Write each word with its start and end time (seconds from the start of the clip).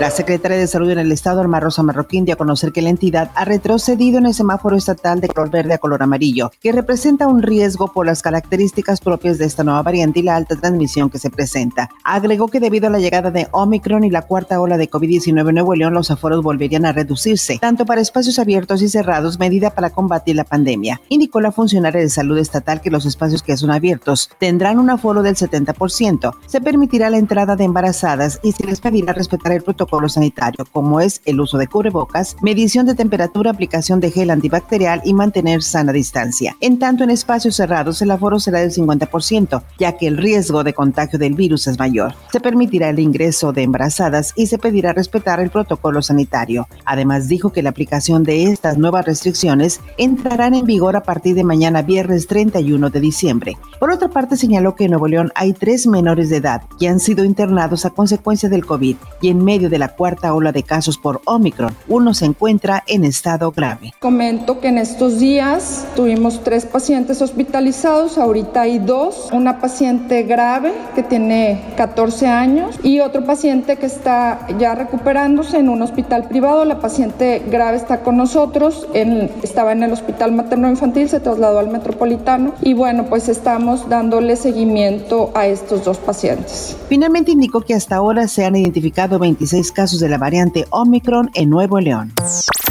La 0.00 0.10
secretaria 0.10 0.56
de 0.56 0.66
Salud 0.66 0.88
en 0.88 0.98
el 0.98 1.12
Estado, 1.12 1.42
Alma 1.42 1.60
Rosa 1.60 1.82
Marroquín, 1.82 2.24
dio 2.24 2.32
a 2.32 2.38
conocer 2.38 2.72
que 2.72 2.80
la 2.80 2.88
entidad 2.88 3.30
ha 3.34 3.44
retrocedido 3.44 4.16
en 4.16 4.24
el 4.24 4.32
semáforo 4.32 4.74
estatal 4.74 5.20
de 5.20 5.28
color 5.28 5.50
verde 5.50 5.74
a 5.74 5.78
color 5.78 6.02
amarillo, 6.02 6.50
que 6.62 6.72
representa 6.72 7.26
un 7.26 7.42
riesgo 7.42 7.92
por 7.92 8.06
las 8.06 8.22
características 8.22 9.02
propias 9.02 9.36
de 9.36 9.44
esta 9.44 9.62
nueva 9.62 9.82
variante 9.82 10.20
y 10.20 10.22
la 10.22 10.36
alta 10.36 10.56
transmisión 10.56 11.10
que 11.10 11.18
se 11.18 11.28
presenta. 11.28 11.90
Agregó 12.02 12.48
que 12.48 12.60
debido 12.60 12.86
a 12.86 12.90
la 12.90 12.98
llegada 12.98 13.30
de 13.30 13.48
Omicron 13.50 14.02
y 14.04 14.08
la 14.08 14.22
cuarta 14.22 14.58
ola 14.58 14.78
de 14.78 14.88
COVID-19 14.88 15.46
en 15.50 15.54
Nuevo 15.56 15.74
León, 15.74 15.92
los 15.92 16.10
aforos 16.10 16.42
volverían 16.42 16.86
a 16.86 16.92
reducirse, 16.92 17.58
tanto 17.58 17.84
para 17.84 18.00
espacios 18.00 18.38
abiertos 18.38 18.80
y 18.80 18.88
cerrados, 18.88 19.38
medida 19.38 19.68
para 19.68 19.90
combatir 19.90 20.34
la 20.34 20.44
pandemia. 20.44 21.02
Indicó 21.10 21.42
la 21.42 21.52
funcionaria 21.52 22.00
de 22.00 22.08
salud 22.08 22.38
estatal 22.38 22.80
que 22.80 22.90
los 22.90 23.04
espacios 23.04 23.42
que 23.42 23.54
son 23.58 23.70
abiertos 23.70 24.30
tendrán 24.38 24.78
un 24.78 24.88
aforo 24.88 25.22
del 25.22 25.36
70%. 25.36 26.36
Se 26.46 26.62
permitirá 26.62 27.10
la 27.10 27.18
entrada 27.18 27.54
de 27.54 27.64
embarazadas 27.64 28.40
y 28.42 28.52
se 28.52 28.64
les 28.64 28.80
pedirá 28.80 29.12
respetar 29.12 29.52
el 29.52 29.62
protocolo 29.62 29.89
sanitario, 30.08 30.64
como 30.72 31.00
es 31.00 31.20
el 31.24 31.40
uso 31.40 31.58
de 31.58 31.66
cubrebocas, 31.66 32.36
medición 32.40 32.86
de 32.86 32.94
temperatura, 32.94 33.50
aplicación 33.50 34.00
de 34.00 34.10
gel 34.10 34.30
antibacterial 34.30 35.00
y 35.04 35.14
mantener 35.14 35.62
sana 35.62 35.92
distancia. 35.92 36.56
En 36.60 36.78
tanto, 36.78 37.04
en 37.04 37.10
espacios 37.10 37.56
cerrados 37.56 38.00
el 38.02 38.10
aforo 38.10 38.38
será 38.38 38.60
del 38.60 38.72
50%, 38.72 39.62
ya 39.78 39.96
que 39.96 40.06
el 40.06 40.16
riesgo 40.16 40.64
de 40.64 40.74
contagio 40.74 41.18
del 41.18 41.34
virus 41.34 41.66
es 41.66 41.78
mayor. 41.78 42.14
Se 42.32 42.40
permitirá 42.40 42.90
el 42.90 42.98
ingreso 42.98 43.52
de 43.52 43.62
embarazadas 43.62 44.32
y 44.36 44.46
se 44.46 44.58
pedirá 44.58 44.92
respetar 44.92 45.40
el 45.40 45.50
protocolo 45.50 46.02
sanitario. 46.02 46.68
Además, 46.84 47.28
dijo 47.28 47.52
que 47.52 47.62
la 47.62 47.70
aplicación 47.70 48.22
de 48.22 48.44
estas 48.44 48.78
nuevas 48.78 49.06
restricciones 49.06 49.80
entrarán 49.98 50.54
en 50.54 50.66
vigor 50.66 50.96
a 50.96 51.02
partir 51.02 51.34
de 51.34 51.44
mañana 51.44 51.82
viernes 51.82 52.26
31 52.26 52.90
de 52.90 53.00
diciembre. 53.00 53.58
Por 53.78 53.90
otra 53.90 54.08
parte, 54.08 54.36
señaló 54.36 54.74
que 54.74 54.84
en 54.84 54.92
Nuevo 54.92 55.08
León 55.08 55.32
hay 55.34 55.52
tres 55.52 55.86
menores 55.86 56.30
de 56.30 56.36
edad 56.36 56.62
que 56.78 56.88
han 56.88 57.00
sido 57.00 57.24
internados 57.24 57.84
a 57.84 57.90
consecuencia 57.90 58.48
del 58.48 58.66
COVID 58.66 58.96
y 59.20 59.28
en 59.28 59.44
medio 59.44 59.68
de 59.68 59.78
la 59.80 59.88
cuarta 59.88 60.34
ola 60.34 60.52
de 60.52 60.62
casos 60.62 60.98
por 60.98 61.22
Omicron. 61.24 61.74
Uno 61.88 62.14
se 62.14 62.26
encuentra 62.26 62.84
en 62.86 63.04
estado 63.04 63.50
grave. 63.50 63.94
Comento 63.98 64.60
que 64.60 64.68
en 64.68 64.78
estos 64.78 65.18
días 65.18 65.86
tuvimos 65.96 66.44
tres 66.44 66.66
pacientes 66.66 67.22
hospitalizados, 67.22 68.18
ahorita 68.18 68.60
hay 68.60 68.78
dos, 68.78 69.30
una 69.32 69.58
paciente 69.60 70.22
grave 70.24 70.72
que 70.94 71.02
tiene 71.02 71.62
14 71.76 72.26
años 72.26 72.78
y 72.82 73.00
otro 73.00 73.24
paciente 73.24 73.76
que 73.76 73.86
está 73.86 74.46
ya 74.58 74.74
recuperándose 74.74 75.58
en 75.58 75.70
un 75.70 75.80
hospital 75.80 76.28
privado. 76.28 76.64
La 76.66 76.78
paciente 76.78 77.42
grave 77.50 77.78
está 77.78 78.02
con 78.02 78.18
nosotros, 78.18 78.86
estaba 79.42 79.72
en 79.72 79.82
el 79.82 79.92
hospital 79.92 80.32
materno 80.32 80.68
infantil, 80.68 81.08
se 81.08 81.20
trasladó 81.20 81.58
al 81.58 81.70
metropolitano 81.70 82.54
y 82.60 82.74
bueno, 82.74 83.06
pues 83.06 83.30
estamos 83.30 83.88
dándole 83.88 84.36
seguimiento 84.36 85.30
a 85.34 85.46
estos 85.46 85.84
dos 85.84 85.96
pacientes. 85.96 86.76
Finalmente 86.90 87.32
indicó 87.32 87.62
que 87.62 87.72
hasta 87.72 87.96
ahora 87.96 88.28
se 88.28 88.44
han 88.44 88.56
identificado 88.56 89.18
26 89.18 89.69
casos 89.72 90.00
de 90.00 90.08
la 90.08 90.18
variante 90.18 90.66
Omicron 90.70 91.30
en 91.34 91.50
Nuevo 91.50 91.80
León. 91.80 92.12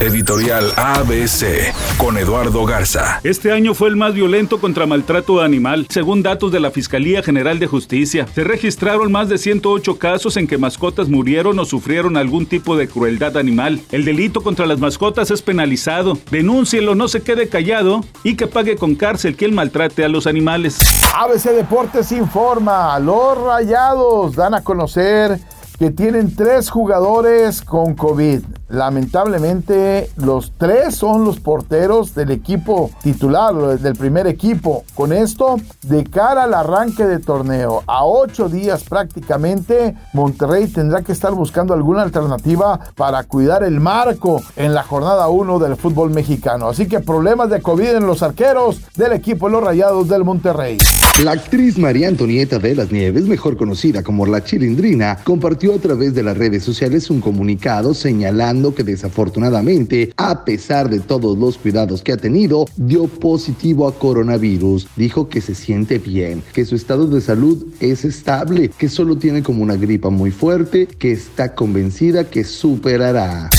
Editorial 0.00 0.72
ABC 0.76 1.74
con 1.96 2.18
Eduardo 2.18 2.64
Garza. 2.64 3.20
Este 3.24 3.50
año 3.50 3.74
fue 3.74 3.88
el 3.88 3.96
más 3.96 4.14
violento 4.14 4.60
contra 4.60 4.86
maltrato 4.86 5.40
animal, 5.40 5.86
según 5.90 6.22
datos 6.22 6.52
de 6.52 6.60
la 6.60 6.70
Fiscalía 6.70 7.20
General 7.20 7.58
de 7.58 7.66
Justicia. 7.66 8.28
Se 8.32 8.44
registraron 8.44 9.10
más 9.10 9.28
de 9.28 9.38
108 9.38 9.98
casos 9.98 10.36
en 10.36 10.46
que 10.46 10.56
mascotas 10.56 11.08
murieron 11.08 11.58
o 11.58 11.64
sufrieron 11.64 12.16
algún 12.16 12.46
tipo 12.46 12.76
de 12.76 12.88
crueldad 12.88 13.36
animal. 13.36 13.80
El 13.90 14.04
delito 14.04 14.40
contra 14.40 14.66
las 14.66 14.78
mascotas 14.78 15.32
es 15.32 15.42
penalizado. 15.42 16.16
Denúncielo, 16.30 16.94
no 16.94 17.08
se 17.08 17.22
quede 17.22 17.48
callado 17.48 18.04
y 18.22 18.36
que 18.36 18.46
pague 18.46 18.76
con 18.76 18.94
cárcel 18.94 19.34
quien 19.34 19.52
maltrate 19.52 20.04
a 20.04 20.08
los 20.08 20.28
animales. 20.28 20.78
ABC 21.16 21.50
Deportes 21.50 22.12
informa, 22.12 22.98
los 23.00 23.36
rayados 23.36 24.36
dan 24.36 24.54
a 24.54 24.62
conocer 24.62 25.40
que 25.78 25.90
tienen 25.90 26.34
tres 26.34 26.70
jugadores 26.70 27.62
con 27.62 27.94
COVID. 27.94 28.42
Lamentablemente, 28.68 30.10
los 30.16 30.52
tres 30.58 30.94
son 30.94 31.24
los 31.24 31.40
porteros 31.40 32.14
del 32.14 32.30
equipo 32.30 32.90
titular, 33.02 33.54
del 33.78 33.94
primer 33.94 34.26
equipo. 34.26 34.84
Con 34.94 35.12
esto, 35.12 35.56
de 35.82 36.04
cara 36.04 36.44
al 36.44 36.52
arranque 36.52 37.06
de 37.06 37.18
torneo, 37.18 37.82
a 37.86 38.04
ocho 38.04 38.48
días 38.50 38.84
prácticamente, 38.84 39.96
Monterrey 40.12 40.66
tendrá 40.66 41.02
que 41.02 41.12
estar 41.12 41.32
buscando 41.32 41.72
alguna 41.72 42.02
alternativa 42.02 42.78
para 42.94 43.24
cuidar 43.24 43.62
el 43.62 43.80
marco 43.80 44.42
en 44.56 44.74
la 44.74 44.82
jornada 44.82 45.28
1 45.28 45.58
del 45.58 45.76
fútbol 45.76 46.10
mexicano. 46.10 46.68
Así 46.68 46.86
que 46.86 47.00
problemas 47.00 47.48
de 47.48 47.62
COVID 47.62 47.96
en 47.96 48.06
los 48.06 48.22
arqueros 48.22 48.82
del 48.96 49.12
equipo 49.12 49.48
Los 49.48 49.62
Rayados 49.64 50.08
del 50.08 50.24
Monterrey. 50.24 50.76
La 51.24 51.32
actriz 51.32 51.78
María 51.78 52.06
Antonieta 52.06 52.58
de 52.60 52.76
las 52.76 52.92
Nieves, 52.92 53.24
mejor 53.24 53.56
conocida 53.56 54.04
como 54.04 54.24
La 54.26 54.44
Chilindrina, 54.44 55.18
compartió 55.24 55.74
a 55.74 55.78
través 55.78 56.14
de 56.14 56.22
las 56.22 56.36
redes 56.36 56.62
sociales 56.62 57.10
un 57.10 57.20
comunicado 57.20 57.92
señalando 57.92 58.57
que 58.74 58.84
desafortunadamente, 58.84 60.12
a 60.16 60.44
pesar 60.44 60.90
de 60.90 61.00
todos 61.00 61.38
los 61.38 61.58
cuidados 61.58 62.02
que 62.02 62.12
ha 62.12 62.16
tenido, 62.16 62.66
dio 62.76 63.06
positivo 63.06 63.86
a 63.86 63.94
coronavirus. 63.94 64.88
Dijo 64.96 65.28
que 65.28 65.40
se 65.40 65.54
siente 65.54 65.98
bien, 65.98 66.42
que 66.52 66.64
su 66.64 66.74
estado 66.74 67.06
de 67.06 67.20
salud 67.20 67.66
es 67.80 68.04
estable, 68.04 68.70
que 68.76 68.88
solo 68.88 69.16
tiene 69.16 69.42
como 69.42 69.62
una 69.62 69.76
gripa 69.76 70.10
muy 70.10 70.30
fuerte, 70.30 70.86
que 70.86 71.12
está 71.12 71.54
convencida 71.54 72.28
que 72.28 72.44
superará. 72.44 73.50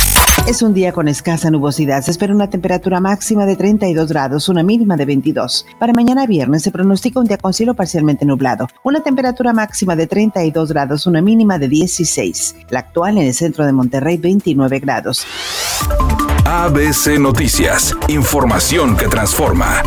Es 0.49 0.63
un 0.63 0.73
día 0.73 0.93
con 0.93 1.07
escasa 1.07 1.51
nubosidad. 1.51 2.01
Se 2.01 2.09
espera 2.09 2.33
una 2.33 2.49
temperatura 2.49 2.99
máxima 2.99 3.45
de 3.45 3.55
32 3.55 4.09
grados, 4.09 4.49
una 4.49 4.63
mínima 4.63 4.97
de 4.97 5.05
22. 5.05 5.67
Para 5.77 5.93
mañana 5.93 6.25
viernes 6.25 6.63
se 6.63 6.71
pronostica 6.71 7.19
un 7.19 7.27
día 7.27 7.37
con 7.37 7.53
cielo 7.53 7.75
parcialmente 7.75 8.25
nublado. 8.25 8.67
Una 8.81 9.03
temperatura 9.03 9.53
máxima 9.53 9.95
de 9.95 10.07
32 10.07 10.71
grados, 10.71 11.05
una 11.05 11.21
mínima 11.21 11.59
de 11.59 11.67
16. 11.67 12.55
La 12.71 12.79
actual 12.79 13.19
en 13.19 13.27
el 13.27 13.33
centro 13.35 13.63
de 13.63 13.73
Monterrey, 13.73 14.17
29 14.17 14.79
grados. 14.79 15.23
ABC 16.45 17.19
Noticias. 17.19 17.95
Información 18.07 18.97
que 18.97 19.05
transforma. 19.05 19.83